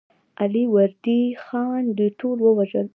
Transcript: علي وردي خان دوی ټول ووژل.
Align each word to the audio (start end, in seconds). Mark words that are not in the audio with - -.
علي 0.41 0.63
وردي 0.73 1.21
خان 1.45 1.81
دوی 1.97 2.09
ټول 2.19 2.37
ووژل. 2.41 2.87